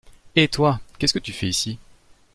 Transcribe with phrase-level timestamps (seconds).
[0.35, 1.77] Hé toi, qu'est-ce que tu fais ici?